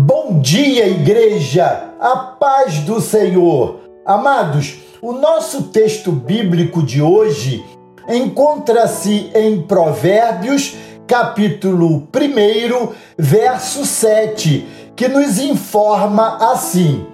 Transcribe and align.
Bom 0.00 0.40
dia, 0.40 0.86
igreja! 0.86 1.92
A 1.98 2.16
paz 2.18 2.78
do 2.82 3.00
Senhor! 3.00 3.80
Amados, 4.06 4.76
o 5.02 5.12
nosso 5.12 5.64
texto 5.70 6.12
bíblico 6.12 6.84
de 6.84 7.02
hoje 7.02 7.64
encontra-se 8.08 9.28
em 9.34 9.60
Provérbios, 9.60 10.76
capítulo 11.04 12.08
1, 12.14 12.94
verso 13.18 13.84
7, 13.84 14.92
que 14.94 15.08
nos 15.08 15.40
informa 15.40 16.52
assim: 16.52 17.04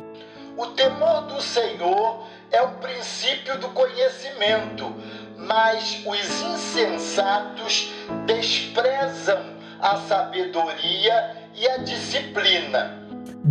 O 0.54 0.66
temor 0.66 1.22
do 1.22 1.40
Senhor 1.40 2.18
é 2.52 2.60
o 2.60 2.68
princípio 2.72 3.58
do 3.60 3.68
conhecimento, 3.68 4.92
mas 5.38 6.02
os 6.04 6.42
insensatos 6.42 7.94
desprezam 8.26 9.53
a 9.84 10.00
sabedoria 10.08 11.36
e 11.54 11.68
a 11.68 11.76
disciplina. 11.76 13.04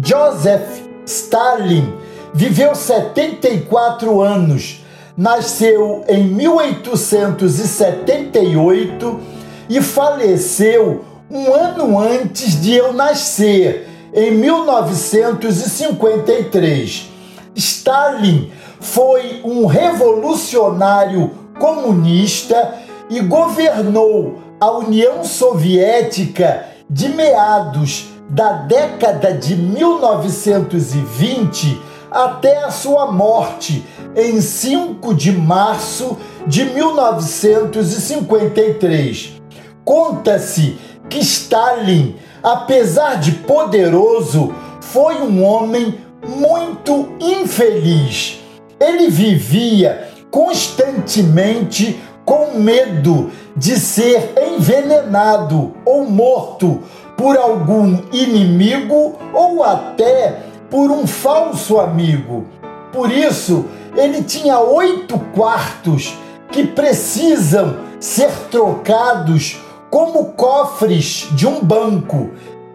Joseph 0.03 0.81
Stalin 1.05 1.93
viveu 2.33 2.73
74 2.73 4.19
anos, 4.19 4.83
nasceu 5.15 6.03
em 6.07 6.23
1878 6.23 9.19
e 9.69 9.79
faleceu 9.79 11.05
um 11.29 11.53
ano 11.53 11.99
antes 11.99 12.59
de 12.59 12.73
eu 12.73 12.91
nascer, 12.93 13.87
em 14.11 14.31
1953. 14.31 17.11
Stalin 17.55 18.51
foi 18.79 19.39
um 19.43 19.67
revolucionário 19.67 21.29
comunista 21.59 22.73
e 23.07 23.19
governou 23.19 24.41
a 24.63 24.71
União 24.71 25.23
Soviética 25.25 26.67
de 26.89 27.09
meados 27.09 28.05
da 28.29 28.53
década 28.53 29.33
de 29.33 29.57
1920 29.57 31.81
até 32.09 32.63
a 32.63 32.71
sua 32.71 33.11
morte 33.11 33.85
em 34.15 34.39
5 34.39 35.13
de 35.15 35.33
março 35.33 36.17
de 36.47 36.63
1953. 36.63 39.33
Conta-se 39.83 40.77
que 41.09 41.19
Stalin, 41.19 42.15
apesar 42.41 43.19
de 43.19 43.33
poderoso, 43.33 44.55
foi 44.79 45.15
um 45.15 45.43
homem 45.43 45.99
muito 46.25 47.09
infeliz. 47.19 48.39
Ele 48.79 49.09
vivia 49.09 50.07
constantemente 50.31 51.99
com 52.23 52.57
medo 52.57 53.29
de 53.55 53.79
ser 53.79 54.33
envenenado 54.37 55.73
ou 55.85 56.05
morto 56.05 56.81
por 57.15 57.37
algum 57.37 57.99
inimigo 58.11 59.15
ou 59.33 59.63
até 59.63 60.39
por 60.69 60.89
um 60.89 61.05
falso 61.05 61.79
amigo. 61.79 62.45
Por 62.91 63.11
isso, 63.11 63.65
ele 63.95 64.23
tinha 64.23 64.59
oito 64.59 65.19
quartos 65.33 66.17
que 66.51 66.65
precisam 66.65 67.77
ser 67.99 68.31
trocados 68.49 69.59
como 69.89 70.33
cofres 70.33 71.27
de 71.31 71.47
um 71.47 71.63
banco. 71.63 72.31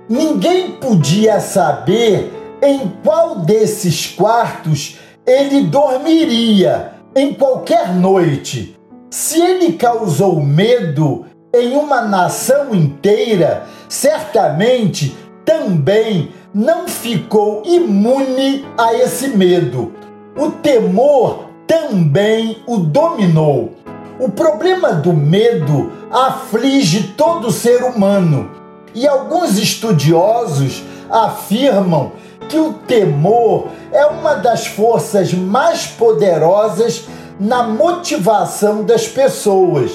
Ninguém 0.08 0.72
podia 0.72 1.40
saber 1.40 2.32
em 2.62 2.92
qual 3.04 3.40
desses 3.40 4.06
quartos 4.06 4.98
ele 5.26 5.62
dormiria 5.62 6.92
em 7.14 7.34
qualquer 7.34 7.92
noite. 7.94 8.77
Se 9.10 9.40
ele 9.40 9.72
causou 9.72 10.38
medo 10.38 11.24
em 11.54 11.74
uma 11.76 12.02
nação 12.02 12.74
inteira, 12.74 13.64
certamente 13.88 15.16
também 15.46 16.30
não 16.52 16.86
ficou 16.86 17.62
imune 17.64 18.66
a 18.76 18.92
esse 18.92 19.28
medo. 19.28 19.94
O 20.36 20.50
temor 20.50 21.48
também 21.66 22.58
o 22.66 22.76
dominou. 22.76 23.72
O 24.20 24.28
problema 24.28 24.92
do 24.92 25.14
medo 25.14 25.90
aflige 26.10 27.14
todo 27.16 27.50
ser 27.50 27.82
humano 27.84 28.50
e 28.94 29.08
alguns 29.08 29.56
estudiosos 29.58 30.82
afirmam 31.10 32.12
que 32.48 32.58
o 32.58 32.74
temor 32.74 33.68
é 33.92 34.04
uma 34.06 34.34
das 34.34 34.66
forças 34.66 35.32
mais 35.32 35.86
poderosas 35.86 37.06
na 37.38 37.62
motivação 37.62 38.82
das 38.82 39.06
pessoas. 39.06 39.90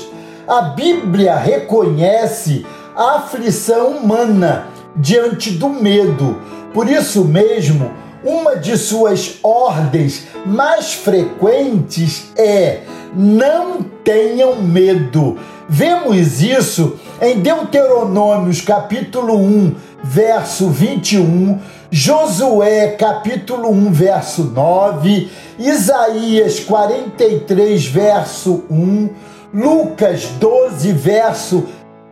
A 0.47 0.61
Bíblia 0.61 1.35
reconhece 1.35 2.65
a 2.95 3.17
aflição 3.17 3.97
humana 3.97 4.67
diante 4.95 5.51
do 5.51 5.69
medo. 5.69 6.37
Por 6.73 6.89
isso 6.89 7.25
mesmo, 7.25 7.91
uma 8.23 8.55
de 8.55 8.77
suas 8.77 9.39
ordens 9.43 10.27
mais 10.45 10.93
frequentes 10.93 12.31
é: 12.35 12.81
não 13.15 13.83
tenham 14.03 14.61
medo. 14.61 15.37
Vemos 15.67 16.41
isso 16.41 16.97
em 17.21 17.39
Deuteronômios 17.39 18.61
capítulo 18.61 19.37
1, 19.37 19.75
verso 20.03 20.69
21, 20.69 21.59
Josué 21.95 22.95
capítulo 22.97 23.69
1, 23.69 23.91
verso 23.91 24.45
9, 24.45 25.29
Isaías 25.59 26.59
43, 26.59 27.85
verso 27.85 28.63
1, 28.67 29.09
Lucas 29.53 30.25
12, 30.39 30.91
verso 30.91 31.65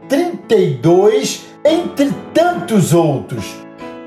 32, 0.07 1.47
entre 1.65 2.13
tantos 2.31 2.93
outros. 2.93 3.55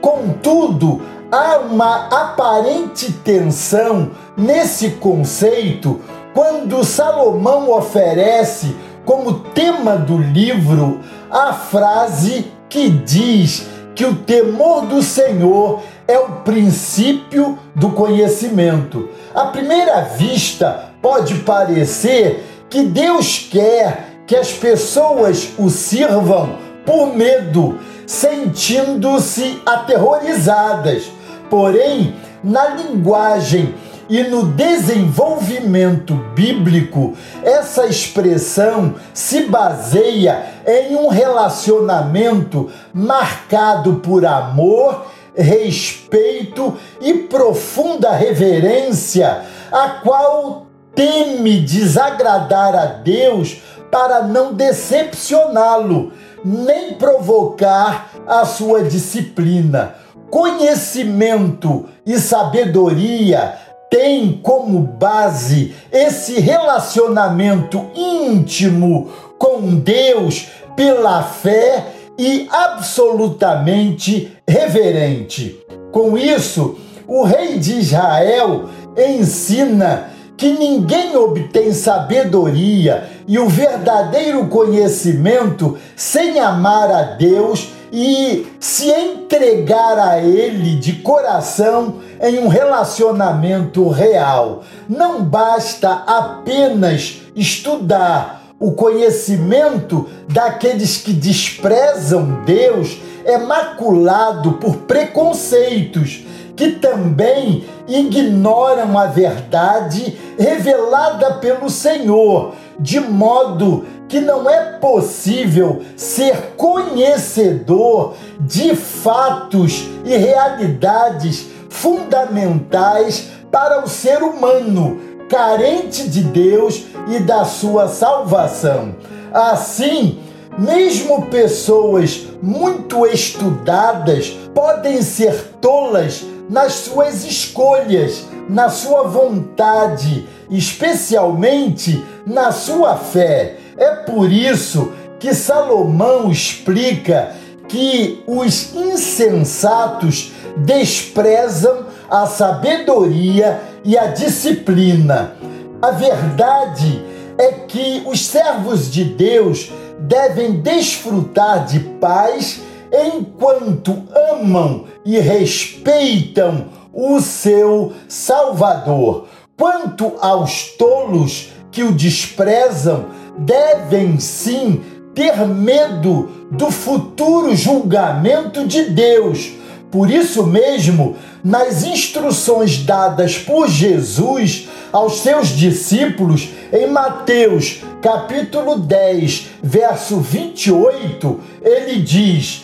Contudo, 0.01 1.03
há 1.33 1.59
uma 1.59 2.07
aparente 2.07 3.11
tensão 3.13 4.13
nesse 4.37 4.91
conceito 4.91 6.01
quando 6.33 6.85
Salomão 6.85 7.73
oferece 7.73 8.77
como 9.05 9.41
tema 9.41 9.97
do 9.97 10.19
livro 10.19 11.01
a 11.29 11.53
frase 11.53 12.53
que 12.69 12.89
diz 12.89 13.74
que 13.95 14.05
o 14.05 14.15
temor 14.15 14.87
do 14.87 15.03
Senhor 15.03 15.83
é 16.07 16.19
o 16.19 16.43
princípio 16.43 17.59
do 17.75 17.91
conhecimento. 17.91 19.09
À 19.35 19.47
primeira 19.47 20.03
vista, 20.03 20.91
pode 21.01 21.37
parecer 21.37 22.45
que 22.69 22.83
Deus 22.83 23.49
quer 23.51 24.09
que 24.27 24.35
as 24.35 24.53
pessoas 24.53 25.51
o 25.59 25.69
sirvam 25.69 26.59
por 26.85 27.15
medo, 27.15 27.79
sentindo-se 28.07 29.61
aterrorizadas. 29.65 31.05
Porém, 31.49 32.15
na 32.43 32.69
linguagem 32.69 33.75
e 34.09 34.23
no 34.25 34.47
desenvolvimento 34.47 36.15
bíblico, 36.35 37.15
essa 37.43 37.87
expressão 37.87 38.95
se 39.13 39.45
baseia 39.45 40.47
em 40.67 40.95
um 40.97 41.09
relacionamento 41.09 42.71
marcado 42.93 43.97
por 43.97 44.27
amor, 44.27 45.07
respeito 45.35 46.77
e 47.01 47.15
profunda 47.15 48.13
reverência, 48.13 49.43
a 49.73 50.01
qual 50.03 50.67
teme 50.95 51.61
desagradar 51.61 52.75
a 52.75 52.87
Deus 52.87 53.61
para 53.91 54.23
não 54.23 54.53
decepcioná-lo, 54.53 56.13
nem 56.45 56.95
provocar 56.95 58.11
a 58.27 58.45
sua 58.45 58.83
disciplina. 58.83 59.95
Conhecimento 60.31 61.87
e 62.05 62.19
sabedoria 62.19 63.55
tem 63.95 64.41
como 64.43 64.81
base 64.81 65.73
esse 65.93 66.41
relacionamento 66.41 67.81
íntimo 67.95 69.09
com 69.39 69.77
Deus 69.77 70.49
pela 70.75 71.23
fé 71.23 71.93
e 72.19 72.49
absolutamente 72.51 74.37
reverente. 74.49 75.65
Com 75.93 76.19
isso, 76.19 76.77
o 77.07 77.23
rei 77.23 77.57
de 77.61 77.79
Israel 77.79 78.69
ensina 78.99 80.11
que 80.37 80.51
ninguém 80.51 81.15
obtém 81.17 81.73
sabedoria 81.73 83.09
e 83.29 83.39
o 83.39 83.49
verdadeiro 83.49 84.49
conhecimento 84.49 85.79
sem 85.95 86.41
amar 86.41 86.91
a 86.91 87.03
Deus 87.15 87.69
e 87.97 88.45
se 88.59 88.91
entregar 88.91 89.97
a 90.01 90.19
Ele 90.19 90.75
de 90.75 90.95
coração 90.95 92.01
em 92.21 92.41
um 92.41 92.49
relacionamento 92.49 93.89
real. 93.89 94.65
Não 94.89 95.23
basta 95.23 96.03
apenas 96.05 97.23
estudar. 97.37 98.43
O 98.59 98.73
conhecimento 98.73 100.09
daqueles 100.29 100.97
que 100.97 101.13
desprezam 101.13 102.43
Deus 102.45 102.99
é 103.25 103.39
maculado 103.39 104.55
por 104.55 104.79
preconceitos 104.79 106.25
que 106.57 106.73
também 106.73 107.65
ignoram 107.87 108.99
a 108.99 109.07
verdade 109.07 110.19
revelada 110.39 111.35
pelo 111.35 111.69
Senhor, 111.69 112.55
de 112.79 113.01
modo 113.01 113.85
que 114.09 114.21
não 114.21 114.49
é 114.49 114.79
possível 114.79 115.83
ser 115.97 116.55
conhecedor 116.57 118.15
de 118.41 118.75
fatos 118.75 119.89
e 120.05 120.17
realidades 120.17 121.47
fundamentais 121.69 123.29
para 123.51 123.85
o 123.85 123.89
ser 123.89 124.23
humano, 124.23 124.99
carente 125.29 126.09
de 126.09 126.23
Deus 126.23 126.85
e 127.09 127.19
da 127.21 127.45
sua 127.45 127.89
salvação. 127.89 128.95
Assim, 129.33 130.21
mesmo 130.59 131.27
pessoas 131.27 132.27
muito 132.43 133.07
estudadas 133.07 134.31
podem 134.55 135.03
ser 135.03 135.35
tolas 135.61 136.25
nas 136.49 136.75
suas 136.75 137.25
escolhas, 137.25 138.25
na 138.49 138.69
sua 138.69 139.05
vontade, 139.05 140.29
especialmente 140.51 142.05
na 142.27 142.53
sua 142.53 142.97
fé. 142.97 143.57
É 143.77 143.91
por 143.97 144.31
isso 144.31 144.93
que 145.19 145.35
Salomão 145.35 146.31
explica 146.31 147.35
que 147.69 148.23
os 148.27 148.75
insensatos 148.75 150.33
desprezam 150.57 151.87
a 152.11 152.27
sabedoria 152.27 153.61
e 153.85 153.97
a 153.97 154.09
disciplina. 154.09 155.35
A 155.81 155.91
verdade 155.91 157.03
é 157.39 157.53
que 157.53 158.03
os 158.07 158.25
servos 158.27 158.91
de 158.91 159.05
Deus 159.05 159.73
devem 159.99 160.61
desfrutar 160.61 161.65
de 161.65 161.81
paz 161.81 162.61
enquanto 162.93 164.05
amam 164.33 164.85
e 165.05 165.19
respeitam 165.19 166.67
o 166.93 167.21
seu 167.21 167.93
Salvador. 168.09 169.27
Quanto 169.57 170.15
aos 170.21 170.71
tolos 170.77 171.49
que 171.71 171.83
o 171.83 171.93
desprezam, 171.93 173.07
devem 173.37 174.19
sim 174.19 174.83
ter 175.15 175.47
medo 175.47 176.29
do 176.51 176.71
futuro 176.71 177.55
julgamento 177.55 178.67
de 178.67 178.85
Deus. 178.85 179.53
Por 179.91 180.11
isso 180.11 180.45
mesmo, 180.45 181.17
nas 181.43 181.85
instruções 181.85 182.79
dadas 182.85 183.39
por 183.39 183.69
Jesus 183.69 184.69
aos 184.93 185.21
seus 185.21 185.49
discípulos 185.49 186.49
em 186.73 186.89
Mateus, 186.89 187.83
capítulo 188.03 188.79
10, 188.79 189.47
verso 189.63 190.19
28, 190.19 191.41
ele 191.63 192.01
diz: 192.01 192.64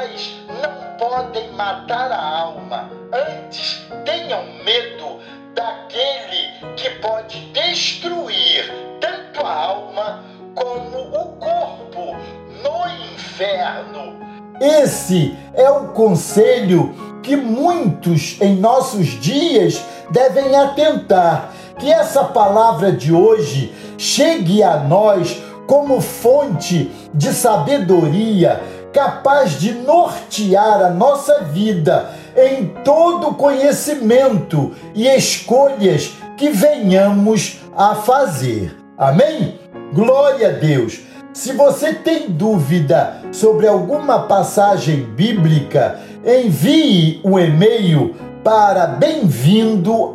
mas 0.00 0.34
não 0.48 0.96
podem 0.98 1.52
matar 1.52 2.10
a 2.10 2.40
alma. 2.40 2.90
Antes, 3.12 3.86
tenham 4.04 4.42
medo 4.64 5.18
daquele 5.54 6.74
que 6.74 6.88
pode 7.00 7.38
destruir 7.52 8.72
tanto 8.98 9.44
a 9.44 9.52
alma 9.52 10.24
como 10.54 10.98
o 10.98 11.26
corpo 11.36 12.16
no 12.62 13.14
inferno. 13.14 14.18
Esse 14.58 15.36
é 15.54 15.68
o 15.68 15.88
conselho 15.88 16.94
que 17.22 17.36
muitos 17.36 18.40
em 18.40 18.56
nossos 18.56 19.06
dias 19.20 19.84
devem 20.10 20.56
atentar. 20.56 21.52
Que 21.78 21.90
essa 21.90 22.24
palavra 22.24 22.92
de 22.92 23.12
hoje 23.12 23.74
chegue 23.98 24.62
a 24.62 24.78
nós 24.78 25.42
como 25.66 26.00
fonte 26.00 26.90
de 27.14 27.32
sabedoria, 27.32 28.60
capaz 28.92 29.52
de 29.52 29.72
nortear 29.72 30.82
a 30.82 30.90
nossa 30.90 31.44
vida 31.44 32.10
em 32.36 32.66
todo 32.84 33.34
conhecimento 33.34 34.72
e 34.94 35.06
escolhas 35.06 36.12
que 36.36 36.50
venhamos 36.50 37.60
a 37.76 37.94
fazer. 37.94 38.76
Amém? 38.96 39.58
Glória 39.92 40.48
a 40.48 40.52
Deus! 40.52 41.00
Se 41.32 41.52
você 41.52 41.94
tem 41.94 42.28
dúvida 42.28 43.22
sobre 43.30 43.68
alguma 43.68 44.20
passagem 44.20 45.04
bíblica, 45.14 46.00
envie 46.24 47.20
um 47.24 47.38
e-mail 47.38 48.14
para 48.42 48.86
bem-vindo 48.86 50.14